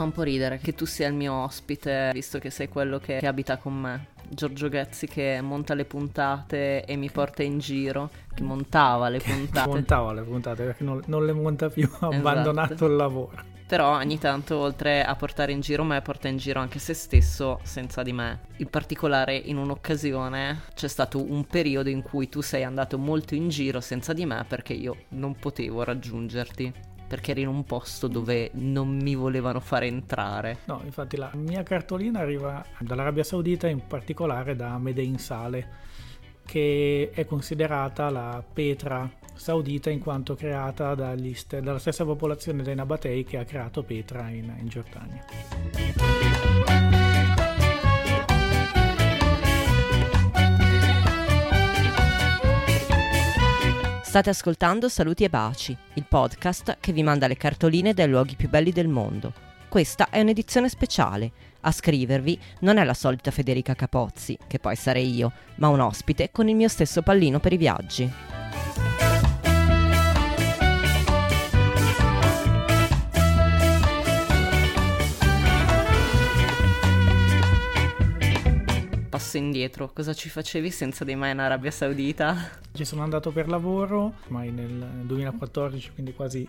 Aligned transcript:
fa 0.00 0.06
un 0.06 0.12
po' 0.12 0.22
ridere 0.22 0.58
che 0.58 0.74
tu 0.74 0.86
sia 0.86 1.08
il 1.08 1.14
mio 1.14 1.34
ospite, 1.34 2.10
visto 2.14 2.38
che 2.38 2.48
sei 2.48 2.68
quello 2.68 2.98
che, 2.98 3.18
che 3.18 3.26
abita 3.26 3.58
con 3.58 3.74
me. 3.74 4.06
Giorgio 4.30 4.68
Ghezzi 4.68 5.06
che 5.06 5.40
monta 5.42 5.74
le 5.74 5.84
puntate 5.84 6.84
e 6.84 6.96
mi 6.96 7.10
porta 7.10 7.42
in 7.42 7.58
giro, 7.58 8.08
che 8.32 8.42
montava 8.42 9.10
le 9.10 9.18
puntate. 9.18 9.68
montava 9.68 10.12
le 10.14 10.22
puntate 10.22 10.64
perché 10.64 10.84
non, 10.84 11.02
non 11.06 11.26
le 11.26 11.32
monta 11.32 11.68
più, 11.68 11.84
ha 12.00 12.08
esatto. 12.08 12.14
abbandonato 12.14 12.86
il 12.86 12.96
lavoro. 12.96 13.48
Però 13.66 13.94
ogni 13.94 14.18
tanto 14.18 14.56
oltre 14.56 15.04
a 15.04 15.14
portare 15.14 15.52
in 15.52 15.60
giro 15.60 15.84
me, 15.84 16.00
porta 16.00 16.28
in 16.28 16.38
giro 16.38 16.60
anche 16.60 16.78
se 16.78 16.94
stesso 16.94 17.60
senza 17.62 18.02
di 18.02 18.12
me. 18.12 18.40
In 18.56 18.68
particolare 18.68 19.36
in 19.36 19.58
un'occasione 19.58 20.62
c'è 20.74 20.88
stato 20.88 21.22
un 21.22 21.44
periodo 21.44 21.88
in 21.88 22.02
cui 22.02 22.28
tu 22.28 22.40
sei 22.40 22.64
andato 22.64 22.98
molto 22.98 23.34
in 23.34 23.48
giro 23.48 23.80
senza 23.80 24.12
di 24.12 24.24
me 24.24 24.44
perché 24.48 24.72
io 24.72 25.04
non 25.10 25.36
potevo 25.36 25.84
raggiungerti 25.84 26.72
perché 27.10 27.32
eri 27.32 27.40
in 27.40 27.48
un 27.48 27.64
posto 27.64 28.06
dove 28.06 28.52
non 28.52 28.88
mi 28.96 29.16
volevano 29.16 29.58
fare 29.58 29.88
entrare. 29.88 30.58
No, 30.66 30.80
infatti 30.84 31.16
la 31.16 31.32
mia 31.34 31.64
cartolina 31.64 32.20
arriva 32.20 32.64
dall'Arabia 32.78 33.24
Saudita, 33.24 33.66
in 33.66 33.84
particolare 33.84 34.54
da 34.54 34.78
Medein 34.78 35.18
Sale, 35.18 35.68
che 36.46 37.10
è 37.12 37.24
considerata 37.24 38.10
la 38.10 38.40
Petra 38.52 39.10
saudita 39.34 39.90
in 39.90 39.98
quanto 39.98 40.36
creata 40.36 40.94
dagli, 40.94 41.36
dalla 41.48 41.80
stessa 41.80 42.04
popolazione 42.04 42.62
dei 42.62 42.76
Nabatei 42.76 43.24
che 43.24 43.38
ha 43.38 43.44
creato 43.44 43.82
Petra 43.82 44.28
in, 44.28 44.54
in 44.60 44.68
Giordania. 44.68 45.24
State 54.10 54.30
ascoltando 54.30 54.88
Saluti 54.88 55.22
e 55.22 55.28
Baci, 55.28 55.76
il 55.94 56.04
podcast 56.04 56.78
che 56.80 56.90
vi 56.90 57.04
manda 57.04 57.28
le 57.28 57.36
cartoline 57.36 57.94
dai 57.94 58.08
luoghi 58.08 58.34
più 58.34 58.48
belli 58.48 58.72
del 58.72 58.88
mondo. 58.88 59.32
Questa 59.68 60.08
è 60.10 60.20
un'edizione 60.20 60.68
speciale. 60.68 61.30
A 61.60 61.70
scrivervi 61.70 62.36
non 62.62 62.78
è 62.78 62.82
la 62.82 62.92
solita 62.92 63.30
Federica 63.30 63.76
Capozzi, 63.76 64.36
che 64.48 64.58
poi 64.58 64.74
sarei 64.74 65.14
io, 65.14 65.30
ma 65.58 65.68
un 65.68 65.78
ospite 65.78 66.32
con 66.32 66.48
il 66.48 66.56
mio 66.56 66.66
stesso 66.66 67.02
pallino 67.02 67.38
per 67.38 67.52
i 67.52 67.56
viaggi. 67.56 68.29
Passo 79.20 79.36
indietro, 79.36 79.92
cosa 79.92 80.14
ci 80.14 80.30
facevi 80.30 80.70
senza 80.70 81.04
di 81.04 81.14
me 81.14 81.30
in 81.30 81.40
Arabia 81.40 81.70
Saudita? 81.70 82.58
Ci 82.72 82.86
sono 82.86 83.02
andato 83.02 83.30
per 83.30 83.48
lavoro, 83.48 84.14
ormai 84.24 84.50
nel 84.50 85.02
2014, 85.02 85.90
quindi 85.92 86.14
quasi 86.14 86.48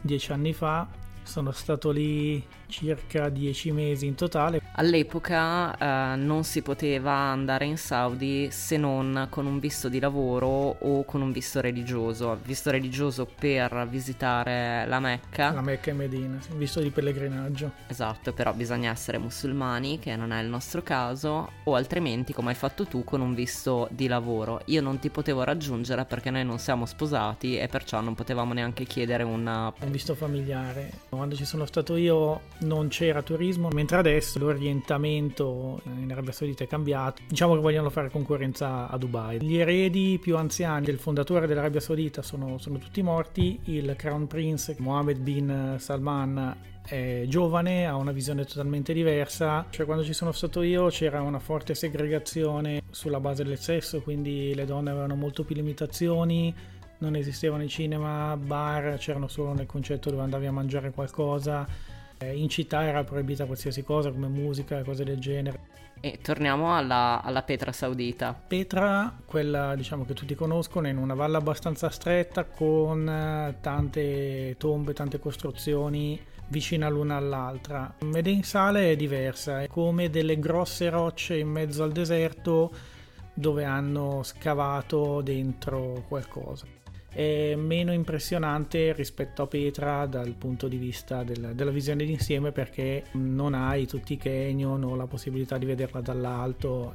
dieci 0.00 0.30
anni 0.30 0.52
fa, 0.52 0.86
sono 1.24 1.50
stato 1.50 1.90
lì 1.90 2.40
circa 2.68 3.28
dieci 3.28 3.72
mesi 3.72 4.06
in 4.06 4.14
totale. 4.14 4.60
All'epoca 4.74 5.76
eh, 5.76 6.16
non 6.16 6.44
si 6.44 6.62
poteva 6.62 7.12
andare 7.12 7.64
in 7.64 7.76
Saudi 7.76 8.48
se 8.50 8.76
non 8.76 9.26
con 9.30 9.46
un 9.46 9.58
visto 9.58 9.88
di 9.88 9.98
lavoro 9.98 10.76
o 10.78 11.04
con 11.04 11.20
un 11.20 11.32
visto 11.32 11.60
religioso. 11.60 12.38
Visto 12.44 12.70
religioso 12.70 13.26
per 13.26 13.86
visitare 13.90 14.86
la 14.86 15.00
Mecca. 15.00 15.52
La 15.52 15.60
Mecca 15.60 15.90
e 15.90 15.94
Medina, 15.94 16.38
visto 16.54 16.80
di 16.80 16.90
pellegrinaggio. 16.90 17.72
Esatto, 17.88 18.32
però 18.32 18.52
bisogna 18.52 18.90
essere 18.90 19.18
musulmani, 19.18 19.98
che 19.98 20.14
non 20.16 20.32
è 20.32 20.42
il 20.42 20.48
nostro 20.48 20.82
caso, 20.82 21.50
o 21.64 21.74
altrimenti, 21.74 22.32
come 22.32 22.50
hai 22.50 22.54
fatto 22.54 22.84
tu, 22.84 23.04
con 23.04 23.20
un 23.20 23.34
visto 23.34 23.88
di 23.90 24.06
lavoro. 24.06 24.60
Io 24.66 24.80
non 24.80 24.98
ti 24.98 25.10
potevo 25.10 25.42
raggiungere 25.42 26.04
perché 26.04 26.30
noi 26.30 26.44
non 26.44 26.58
siamo 26.58 26.86
sposati 26.86 27.58
e 27.58 27.66
perciò 27.68 28.00
non 28.00 28.14
potevamo 28.14 28.52
neanche 28.52 28.84
chiedere 28.84 29.22
una... 29.22 29.72
un 29.80 29.90
visto 29.90 30.14
familiare. 30.14 30.90
Quando 31.08 31.34
ci 31.34 31.44
sono 31.44 31.64
stato 31.64 31.96
io 31.96 32.40
non 32.60 32.88
c'era 32.88 33.22
turismo, 33.22 33.68
mentre 33.68 33.98
adesso 33.98 34.38
l'orientamento 34.38 35.80
in 35.84 36.10
Arabia 36.10 36.32
Saudita 36.32 36.64
è 36.64 36.66
cambiato. 36.66 37.22
Diciamo 37.28 37.54
che 37.54 37.60
vogliono 37.60 37.90
fare 37.90 38.10
concorrenza 38.10 38.88
a 38.88 38.96
Dubai. 38.96 39.40
Gli 39.42 39.56
eredi 39.56 40.18
più 40.20 40.36
anziani 40.36 40.84
del 40.84 40.98
fondatore 40.98 41.46
dell'Arabia 41.46 41.80
Saudita 41.80 42.22
sono, 42.22 42.58
sono 42.58 42.78
tutti 42.78 43.02
morti. 43.02 43.60
Il 43.64 43.94
Crown 43.96 44.26
Prince 44.26 44.74
Mohammed 44.78 45.18
bin 45.18 45.76
Salman 45.78 46.56
è 46.84 47.24
giovane, 47.28 47.86
ha 47.86 47.94
una 47.96 48.12
visione 48.12 48.44
totalmente 48.44 48.92
diversa. 48.92 49.66
Cioè, 49.70 49.86
quando 49.86 50.04
ci 50.04 50.12
sono 50.12 50.32
stato 50.32 50.62
io 50.62 50.88
c'era 50.88 51.22
una 51.22 51.38
forte 51.38 51.74
segregazione 51.74 52.82
sulla 52.90 53.20
base 53.20 53.44
del 53.44 53.58
sesso, 53.58 54.00
quindi 54.00 54.54
le 54.54 54.64
donne 54.64 54.90
avevano 54.90 55.14
molto 55.14 55.44
più 55.44 55.54
limitazioni 55.54 56.54
non 57.00 57.14
esistevano 57.14 57.62
i 57.62 57.68
cinema, 57.68 58.36
bar, 58.36 58.96
c'erano 58.98 59.28
solo 59.28 59.52
nel 59.52 59.66
concetto 59.66 60.10
dove 60.10 60.22
andavi 60.22 60.46
a 60.46 60.50
mangiare 60.50 60.90
qualcosa 60.90 61.64
in 62.26 62.48
città 62.48 62.82
era 62.84 63.04
proibita 63.04 63.44
qualsiasi 63.44 63.82
cosa 63.82 64.10
come 64.10 64.28
musica 64.28 64.78
e 64.78 64.84
cose 64.84 65.04
del 65.04 65.18
genere. 65.18 65.86
E 66.00 66.20
torniamo 66.22 66.76
alla, 66.76 67.20
alla, 67.22 67.42
Petra 67.42 67.72
saudita. 67.72 68.32
Petra, 68.32 69.12
quella 69.24 69.74
diciamo 69.74 70.04
che 70.04 70.14
tutti 70.14 70.34
conoscono, 70.34 70.86
è 70.86 70.90
in 70.90 70.96
una 70.96 71.14
valle 71.14 71.36
abbastanza 71.36 71.90
stretta 71.90 72.44
con 72.44 73.08
eh, 73.08 73.56
tante 73.60 74.54
tombe, 74.58 74.92
tante 74.92 75.18
costruzioni 75.18 76.20
vicina 76.48 76.88
l'una 76.88 77.16
all'altra. 77.16 77.92
Medin 78.04 78.44
Sale 78.44 78.92
è 78.92 78.96
diversa, 78.96 79.62
è 79.62 79.66
come 79.66 80.08
delle 80.08 80.38
grosse 80.38 80.88
rocce 80.88 81.36
in 81.36 81.48
mezzo 81.48 81.82
al 81.82 81.92
deserto 81.92 82.70
dove 83.34 83.64
hanno 83.64 84.22
scavato 84.22 85.20
dentro 85.20 86.04
qualcosa 86.08 86.66
è 87.10 87.54
meno 87.54 87.92
impressionante 87.92 88.92
rispetto 88.92 89.42
a 89.42 89.46
Petra 89.46 90.06
dal 90.06 90.34
punto 90.34 90.68
di 90.68 90.76
vista 90.76 91.24
del, 91.24 91.52
della 91.54 91.70
visione 91.70 92.04
d'insieme 92.04 92.52
perché 92.52 93.04
non 93.12 93.54
hai 93.54 93.86
tutti 93.86 94.12
i 94.12 94.18
canyon 94.18 94.84
o 94.84 94.94
la 94.94 95.06
possibilità 95.06 95.58
di 95.58 95.66
vederla 95.66 96.00
dall'alto. 96.00 96.94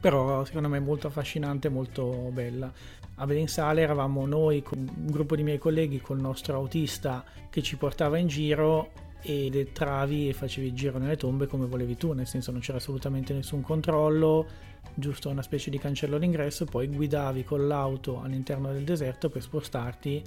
Però 0.00 0.44
secondo 0.44 0.68
me 0.68 0.78
è 0.78 0.80
molto 0.80 1.08
affascinante 1.08 1.68
molto 1.68 2.30
bella. 2.32 2.72
A 3.16 3.26
Vedensale 3.26 3.82
eravamo 3.82 4.24
noi 4.24 4.64
un 4.74 5.06
gruppo 5.06 5.36
di 5.36 5.42
miei 5.42 5.58
colleghi 5.58 6.00
col 6.00 6.20
nostro 6.20 6.56
autista 6.56 7.22
che 7.50 7.62
ci 7.62 7.76
portava 7.76 8.16
in 8.16 8.28
giro 8.28 9.09
ed 9.22 9.54
entravi 9.54 10.28
e 10.28 10.32
facevi 10.32 10.68
il 10.68 10.74
giro 10.74 10.98
nelle 10.98 11.16
tombe 11.16 11.46
come 11.46 11.66
volevi 11.66 11.96
tu 11.96 12.12
nel 12.12 12.26
senso 12.26 12.50
non 12.50 12.60
c'era 12.60 12.78
assolutamente 12.78 13.32
nessun 13.34 13.60
controllo 13.60 14.46
giusto 14.94 15.28
una 15.28 15.42
specie 15.42 15.70
di 15.70 15.78
cancello 15.78 16.18
d'ingresso, 16.18 16.64
poi 16.64 16.88
guidavi 16.88 17.44
con 17.44 17.66
l'auto 17.66 18.20
all'interno 18.20 18.72
del 18.72 18.84
deserto 18.84 19.28
per 19.28 19.42
spostarti 19.42 20.22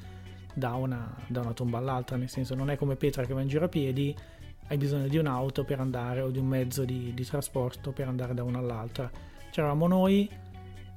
da 0.54 0.74
una, 0.76 1.16
da 1.28 1.42
una 1.42 1.54
tomba 1.54 1.78
all'altra, 1.78 2.16
nel 2.18 2.30
senso 2.30 2.56
non 2.56 2.70
è 2.70 2.78
come 2.78 2.96
Petra 2.96 3.26
che 3.26 3.34
va 3.34 3.42
in 3.42 3.48
giro 3.48 3.66
a 3.66 3.70
piedi, 3.70 4.16
hai 4.68 4.78
bisogno 4.78 5.08
di 5.08 5.18
un'auto 5.18 5.64
per 5.64 5.80
andare 5.80 6.22
o 6.22 6.30
di 6.30 6.40
un 6.40 6.48
mezzo 6.48 6.86
di, 6.86 7.14
di 7.14 7.26
trasporto 7.26 7.92
per 7.92 8.08
andare 8.08 8.34
da 8.34 8.44
una 8.44 8.60
all'altra. 8.60 9.10
C'eravamo 9.52 9.88
noi, 9.88 10.30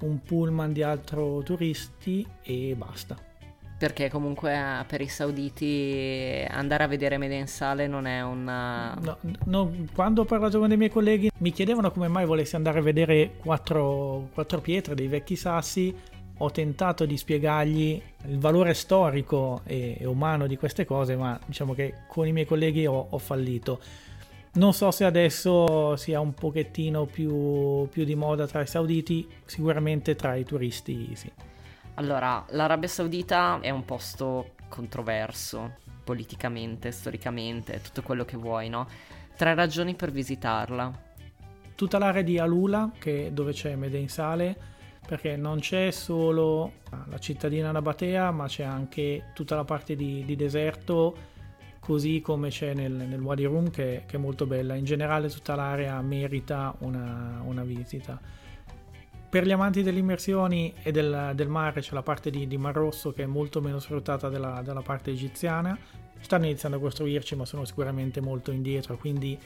un 0.00 0.20
pullman 0.20 0.72
di 0.72 0.82
altri 0.82 1.42
turisti 1.42 2.26
e 2.42 2.74
basta 2.76 3.34
perché 3.78 4.09
comunque 4.09 4.54
eh, 4.54 4.84
per 4.87 5.00
i 5.03 5.09
sauditi 5.09 6.44
andare 6.48 6.84
a 6.84 6.87
vedere 6.87 7.19
Medensale 7.19 7.87
non 7.87 8.06
è 8.06 8.22
una... 8.22 8.94
No, 8.94 9.19
no, 9.44 9.72
quando 9.94 10.22
ho 10.22 10.25
parlato 10.25 10.59
con 10.59 10.69
dei 10.69 10.78
miei 10.78 10.91
colleghi 10.91 11.31
mi 11.38 11.53
chiedevano 11.53 11.91
come 11.91 12.09
mai 12.09 12.25
volessi 12.25 12.56
andare 12.56 12.78
a 12.78 12.82
vedere 12.82 13.32
quattro, 13.37 14.28
quattro 14.32 14.60
pietre 14.60 14.94
dei 14.94 15.09
vecchi 15.09 15.37
sassi, 15.37 15.94
ho 16.38 16.50
tentato 16.50 17.04
di 17.04 17.16
spiegargli 17.16 18.00
il 18.28 18.38
valore 18.38 18.72
storico 18.72 19.60
e, 19.64 19.97
e, 19.98 20.06
umano 20.06 20.47
di 20.47 20.56
queste 20.56 20.84
cose, 20.84 21.16
ma 21.16 21.38
diciamo 21.44 21.75
che 21.75 22.04
con 22.08 22.26
i 22.26 22.32
miei 22.32 22.47
colleghi 22.47 22.87
ho, 22.87 23.06
ho 23.10 23.19
fallito. 23.19 23.81
Non 24.54 24.72
so 24.72 24.91
se 24.91 25.04
adesso 25.04 25.97
sia 25.97 26.19
un 26.20 26.32
pochettino 26.32 27.04
più, 27.04 27.87
più 27.88 28.04
di 28.04 28.14
moda 28.14 28.47
tra 28.47 28.62
i 28.62 28.66
sauditi, 28.66 29.28
sicuramente 29.44 30.14
tra 30.14 30.34
i 30.34 30.44
turisti 30.44 31.14
sì. 31.14 31.31
Allora, 31.98 32.44
l'Arabia 32.50 32.88
Saudita 32.88 33.58
è 33.60 33.70
un 33.70 33.86
posto 33.86 34.50
controverso 34.69 35.76
politicamente, 36.04 36.90
storicamente, 36.90 37.81
tutto 37.81 38.02
quello 38.02 38.26
che 38.26 38.37
vuoi, 38.37 38.69
no? 38.69 38.87
Tre 39.34 39.54
ragioni 39.54 39.94
per 39.94 40.10
visitarla. 40.10 40.93
Tutta 41.75 41.96
l'area 41.96 42.20
di 42.20 42.38
Alula, 42.38 42.93
che 42.98 43.31
dove 43.32 43.52
c'è 43.52 43.75
Medein 43.76 44.10
Sale, 44.10 44.54
perché 45.06 45.37
non 45.37 45.60
c'è 45.60 45.90
solo 45.90 46.72
la 47.08 47.19
cittadina 47.19 47.72
Nabatea, 47.72 48.31
ma 48.31 48.46
c'è 48.46 48.64
anche 48.64 49.31
tutta 49.32 49.56
la 49.56 49.64
parte 49.64 49.96
di, 49.96 50.22
di 50.26 50.37
deserto, 50.37 51.16
così 51.81 52.20
come 52.20 52.50
c'è 52.50 52.75
nel, 52.75 52.92
nel 52.92 53.20
Wadi 53.22 53.44
Rum, 53.44 53.70
che, 53.70 54.02
che, 54.06 54.16
è 54.16 54.20
molto 54.20 54.44
bella. 54.44 54.75
In 54.75 54.84
generale 54.84 55.31
tutta 55.31 55.54
l'area 55.54 55.99
merita 56.02 56.75
una, 56.81 57.40
una 57.42 57.64
visita 57.64 58.20
per 59.37 59.44
gli 59.44 59.53
amanti 59.53 59.83
delle 59.83 59.99
immersioni 59.99 60.73
e 60.83 60.91
del, 60.93 61.33
del 61.35 61.49
mare 61.49 61.83
c'è 61.83 61.93
la 61.93 62.00
parte 62.00 62.31
di, 62.31 62.47
di, 62.47 62.56
Mar 62.56 62.75
Rosso 62.75 63.12
che 63.12 63.25
è 63.25 63.27
molto 63.27 63.61
meno 63.61 63.79
sfruttata 63.79 64.31
della, 64.31 64.62
della, 64.65 64.81
parte 64.81 65.11
egiziana. 65.11 65.79
Stanno 66.21 66.47
iniziando 66.47 66.79
a 66.79 66.81
costruirci 66.81 67.37
ma 67.37 67.44
sono 67.44 67.67
sicuramente 67.67 68.23
molto 68.23 68.50
indietro, 68.50 68.97
quindi 68.97 69.38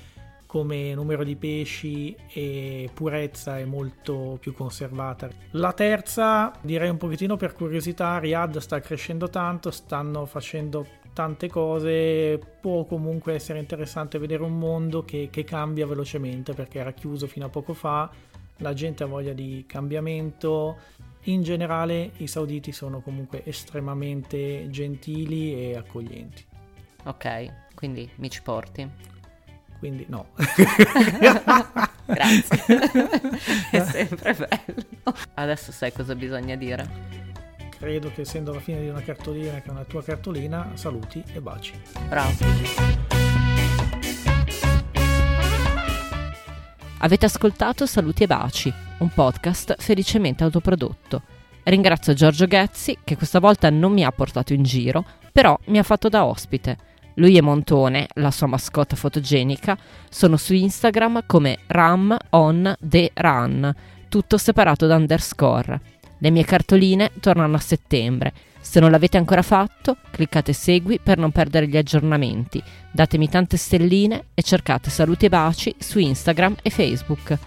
come 0.46 0.94
numero 0.94 1.24
di 1.24 1.34
pesci 1.34 2.14
e 2.32 2.88
purezza 2.94 3.58
è 3.58 3.64
molto 3.64 4.38
più 4.38 4.52
conservata. 4.52 5.28
La 5.52 5.72
terza, 5.72 6.52
direi 6.60 6.88
un 6.88 6.96
pochettino 6.96 7.36
per 7.36 7.52
curiosità, 7.52 8.16
Riyadh 8.18 8.58
sta 8.58 8.78
crescendo 8.78 9.28
tanto, 9.28 9.72
stanno 9.72 10.24
facendo 10.24 10.86
tante 11.12 11.48
cose, 11.48 12.38
può 12.60 12.84
comunque 12.84 13.34
essere 13.34 13.58
interessante 13.58 14.18
vedere 14.18 14.44
un 14.44 14.56
mondo 14.56 15.04
che, 15.04 15.30
che 15.32 15.42
cambia 15.42 15.84
velocemente 15.84 16.52
perché 16.52 16.78
era 16.78 16.92
chiuso 16.92 17.26
fino 17.26 17.46
a 17.46 17.48
poco 17.48 17.74
fa, 17.74 18.08
la 18.60 18.72
gente 18.72 19.02
ha 19.02 19.06
voglia 19.06 19.32
di 19.32 19.64
cambiamento, 19.66 20.78
in 21.24 21.42
generale 21.42 22.12
i 22.18 22.26
sauditi 22.26 22.72
sono 22.72 23.00
comunque 23.00 23.44
estremamente 23.44 24.68
gentili 24.70 25.54
e 25.54 25.76
accoglienti. 25.76 26.44
Ok, 27.04 27.74
quindi 27.74 28.08
mi 28.16 28.30
ci 28.30 28.42
porti. 28.42 28.88
Quindi 29.78 30.06
no. 30.08 30.28
Grazie. 32.06 32.64
È 33.70 33.80
sempre 33.84 34.34
bello. 34.34 35.16
Adesso 35.34 35.72
sai 35.72 35.92
cosa 35.92 36.14
bisogna 36.14 36.54
dire. 36.56 37.18
Credo 37.70 38.10
che 38.12 38.22
essendo 38.22 38.52
la 38.52 38.60
fine 38.60 38.82
di 38.82 38.88
una 38.88 39.00
cartolina 39.00 39.60
che 39.60 39.68
è 39.68 39.70
una 39.70 39.84
tua 39.84 40.02
cartolina, 40.02 40.72
saluti 40.74 41.22
e 41.32 41.40
baci. 41.40 41.72
Bravo. 42.08 43.19
Avete 47.02 47.24
ascoltato 47.24 47.86
Saluti 47.86 48.24
e 48.24 48.26
Baci, 48.26 48.70
un 48.98 49.08
podcast 49.08 49.76
felicemente 49.78 50.44
autoprodotto. 50.44 51.22
Ringrazio 51.62 52.12
Giorgio 52.12 52.44
Ghezzi 52.44 52.98
che 53.02 53.16
questa 53.16 53.40
volta 53.40 53.70
non 53.70 53.92
mi 53.92 54.04
ha 54.04 54.12
portato 54.12 54.52
in 54.52 54.62
giro, 54.62 55.06
però 55.32 55.58
mi 55.68 55.78
ha 55.78 55.82
fatto 55.82 56.10
da 56.10 56.26
ospite. 56.26 56.76
Lui 57.14 57.38
e 57.38 57.40
Montone, 57.40 58.06
la 58.16 58.30
sua 58.30 58.48
mascotta 58.48 58.96
fotogenica, 58.96 59.78
sono 60.10 60.36
su 60.36 60.52
Instagram 60.52 61.22
come 61.24 61.60
Ram 61.68 62.14
on 62.30 62.76
the 62.78 63.12
Run, 63.14 63.74
tutto 64.10 64.36
separato 64.36 64.86
da 64.86 64.96
underscore. 64.96 65.80
Le 66.18 66.30
mie 66.30 66.44
cartoline 66.44 67.12
tornano 67.18 67.56
a 67.56 67.60
settembre. 67.60 68.34
Se 68.60 68.78
non 68.78 68.90
l'avete 68.90 69.16
ancora 69.16 69.42
fatto, 69.42 69.96
cliccate 70.10 70.52
segui 70.52 71.00
per 71.02 71.18
non 71.18 71.32
perdere 71.32 71.66
gli 71.66 71.76
aggiornamenti. 71.76 72.62
Datemi 72.92 73.28
tante 73.28 73.56
stelline 73.56 74.26
e 74.34 74.42
cercate 74.42 74.90
saluti 74.90 75.26
e 75.26 75.28
baci 75.28 75.74
su 75.78 75.98
Instagram 75.98 76.56
e 76.62 76.70
Facebook. 76.70 77.38